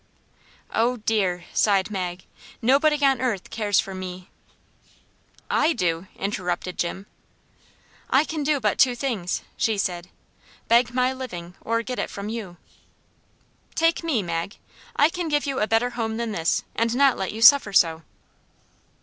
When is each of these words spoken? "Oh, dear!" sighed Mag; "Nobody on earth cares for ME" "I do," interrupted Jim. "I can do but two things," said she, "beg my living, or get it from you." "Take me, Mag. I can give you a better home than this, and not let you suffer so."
"Oh, 0.73 0.97
dear!" 0.97 1.43
sighed 1.53 1.91
Mag; 1.91 2.23
"Nobody 2.59 3.05
on 3.05 3.21
earth 3.21 3.51
cares 3.51 3.79
for 3.79 3.93
ME" 3.93 4.31
"I 5.67 5.73
do," 5.73 6.07
interrupted 6.15 6.79
Jim. 6.79 7.05
"I 8.09 8.23
can 8.23 8.41
do 8.41 8.59
but 8.59 8.79
two 8.79 8.95
things," 8.95 9.43
said 9.59 10.05
she, 10.07 10.11
"beg 10.67 10.91
my 10.95 11.13
living, 11.13 11.53
or 11.63 11.83
get 11.83 11.99
it 11.99 12.09
from 12.09 12.29
you." 12.29 12.57
"Take 13.75 14.03
me, 14.03 14.23
Mag. 14.23 14.57
I 14.95 15.07
can 15.11 15.29
give 15.29 15.45
you 15.45 15.59
a 15.59 15.67
better 15.67 15.91
home 15.91 16.17
than 16.17 16.31
this, 16.31 16.63
and 16.75 16.95
not 16.95 17.15
let 17.15 17.31
you 17.31 17.43
suffer 17.43 17.71
so." 17.71 18.01